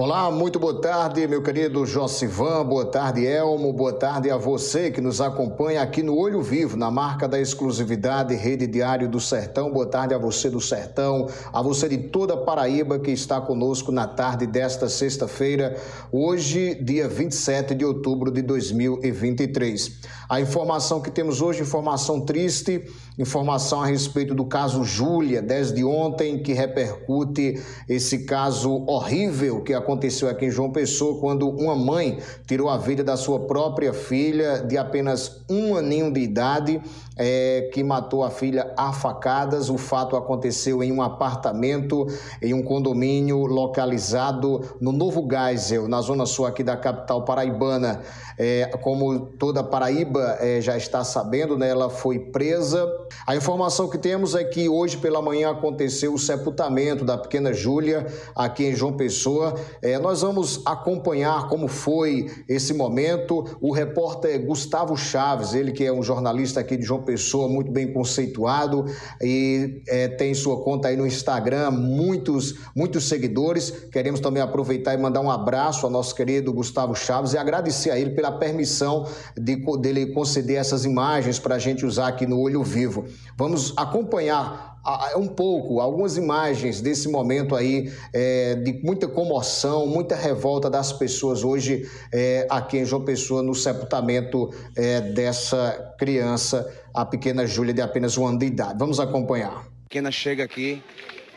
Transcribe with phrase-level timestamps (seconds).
[0.00, 5.00] Olá, muito boa tarde, meu querido Josivan, boa tarde, Elmo, boa tarde a você que
[5.00, 9.72] nos acompanha aqui no Olho Vivo, na marca da exclusividade Rede Diário do Sertão.
[9.72, 14.06] Boa tarde a você do Sertão, a você de toda Paraíba que está conosco na
[14.06, 15.76] tarde desta sexta-feira,
[16.12, 19.98] hoje, dia 27 de outubro de 2023.
[20.28, 22.88] A informação que temos hoje, informação triste,
[23.18, 30.28] informação a respeito do caso Júlia, desde ontem, que repercute esse caso horrível que aconteceu
[30.28, 34.78] aqui em João Pessoa, quando uma mãe tirou a vida da sua própria filha, de
[34.78, 36.80] apenas um aninho de idade,
[37.16, 39.68] é, que matou a filha a facadas.
[39.68, 42.06] O fato aconteceu em um apartamento,
[42.40, 48.00] em um condomínio localizado no Novo Geisel, na zona sul aqui da capital paraibana.
[48.38, 52.88] É, como toda Paraíba é, já está sabendo, né, ela foi presa.
[53.26, 58.06] A informação que temos é que hoje pela manhã aconteceu o sepultamento da pequena Júlia
[58.34, 59.54] aqui em João Pessoa.
[59.82, 63.44] É, nós vamos acompanhar como foi esse momento.
[63.60, 67.92] O repórter Gustavo Chaves, ele que é um jornalista aqui de João Pessoa, muito bem
[67.92, 68.86] conceituado
[69.22, 73.70] e é, tem sua conta aí no Instagram, muitos, muitos seguidores.
[73.92, 77.98] Queremos também aproveitar e mandar um abraço ao nosso querido Gustavo Chaves e agradecer a
[77.98, 79.06] ele pela permissão
[79.36, 82.97] de, dele conceder essas imagens para a gente usar aqui no Olho Vivo.
[83.36, 84.78] Vamos acompanhar
[85.16, 91.44] um pouco, algumas imagens desse momento aí é, de muita comoção, muita revolta das pessoas
[91.44, 97.82] hoje é, aqui em João Pessoa no sepultamento é, dessa criança, a pequena Júlia de
[97.82, 98.78] apenas um ano de idade.
[98.78, 99.56] Vamos acompanhar.
[99.56, 100.82] A pequena chega aqui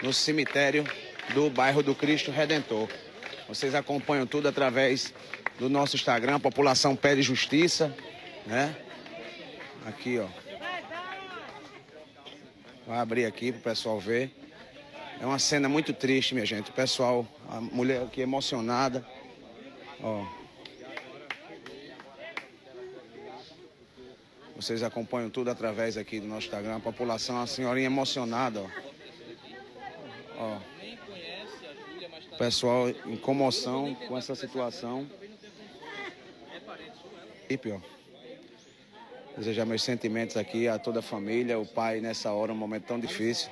[0.01, 0.85] no cemitério
[1.33, 2.87] do bairro do Cristo Redentor.
[3.47, 5.13] Vocês acompanham tudo através
[5.59, 7.93] do nosso Instagram, População Pede Justiça,
[8.47, 8.75] né?
[9.85, 10.40] Aqui, ó.
[12.85, 14.31] Vai abrir aqui para o pessoal ver.
[15.19, 16.71] É uma cena muito triste, minha gente.
[16.71, 19.05] O pessoal, a mulher aqui emocionada.
[20.01, 20.25] Ó.
[24.55, 26.77] Vocês acompanham tudo através aqui do nosso Instagram.
[26.77, 28.61] A população, a senhorinha emocionada,
[30.37, 30.43] ó.
[30.43, 30.57] ó.
[32.31, 35.07] O pessoal em comoção com essa situação.
[37.47, 37.81] E pior.
[39.37, 42.99] Desejar meus sentimentos aqui a toda a família, o pai nessa hora, um momento tão
[42.99, 43.49] difícil.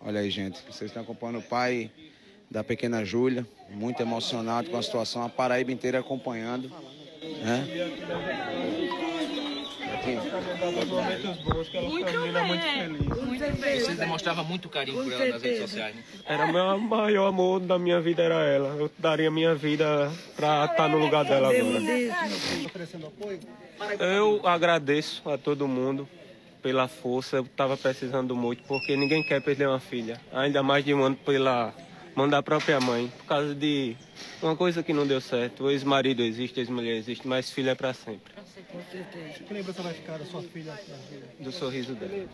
[0.00, 0.60] Olha aí, gente.
[0.62, 1.90] Vocês estão acompanhando o pai
[2.50, 6.70] da pequena Júlia, muito emocionado com a situação, a Paraíba inteira acompanhando.
[7.42, 8.87] Né?
[10.16, 13.00] Momentos bons, que ela muito família muito feliz.
[13.00, 13.84] Muito feliz.
[13.84, 16.02] Vocês demonstravam muito carinho por ela nas redes sociais, né?
[16.26, 18.76] Era o meu maior amor da minha vida, era ela.
[18.76, 21.82] Eu daria minha vida para estar no lugar dela agora.
[23.98, 26.08] Eu agradeço a todo mundo
[26.62, 27.36] pela força.
[27.36, 30.20] Eu estava precisando muito, porque ninguém quer perder uma filha.
[30.32, 31.72] Ainda mais de um ano pela
[32.14, 33.12] mão da própria mãe.
[33.18, 33.96] Por causa de
[34.42, 35.64] uma coisa que não deu certo.
[35.64, 38.32] O ex-marido existe, ex-mulher existe, mas filha é para sempre.
[38.70, 39.44] Com certeza.
[39.44, 40.78] Que lembrança vai ficar da sua filha?
[41.40, 42.28] Do sorriso dela.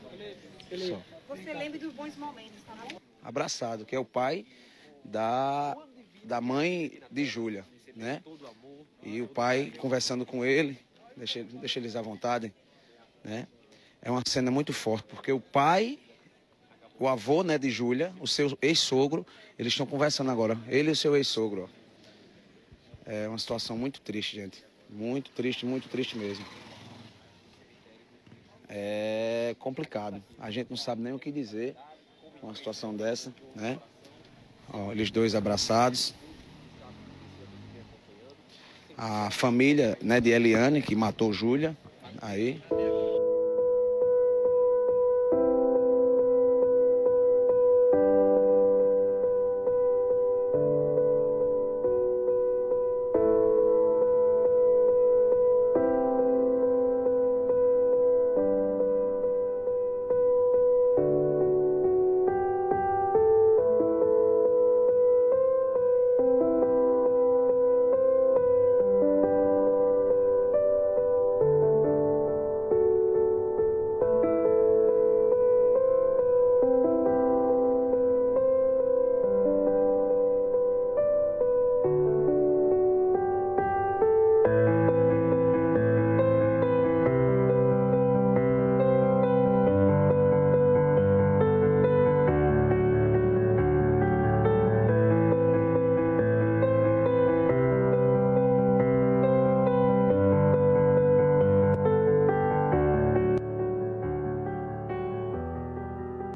[0.76, 1.00] Só.
[1.28, 2.98] Você lembra dos bons momentos, tá bom?
[3.22, 4.44] Abraçado, que é o pai
[5.04, 5.76] da,
[6.24, 7.64] da mãe de Júlia,
[7.94, 8.22] né?
[9.02, 10.78] E o pai conversando com ele,
[11.16, 12.52] deixa, deixa eles à vontade,
[13.22, 13.46] né?
[14.02, 15.98] É uma cena muito forte, porque o pai,
[17.04, 19.26] o avô né, de Júlia, o seu ex-sogro,
[19.58, 20.58] eles estão conversando agora.
[20.68, 21.68] Ele e o seu ex-sogro.
[23.04, 24.64] É uma situação muito triste, gente.
[24.88, 26.46] Muito triste, muito triste mesmo.
[28.70, 30.22] É complicado.
[30.40, 31.76] A gente não sabe nem o que dizer
[32.40, 33.78] com uma situação dessa, né?
[34.72, 36.14] Ó, eles dois abraçados.
[38.96, 41.76] A família né, de Eliane, que matou Júlia,
[42.22, 42.62] aí.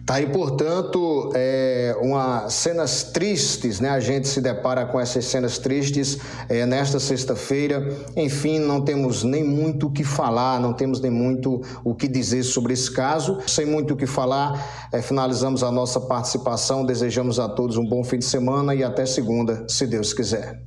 [0.09, 3.91] Tá aí, portanto, é, uma cenas tristes, né?
[3.91, 6.17] A gente se depara com essas cenas tristes
[6.49, 7.87] é, nesta sexta-feira.
[8.17, 12.43] Enfim, não temos nem muito o que falar, não temos nem muito o que dizer
[12.43, 13.39] sobre esse caso.
[13.47, 16.87] Sem muito o que falar, é, finalizamos a nossa participação.
[16.87, 20.59] Desejamos a todos um bom fim de semana e até segunda, se Deus quiser.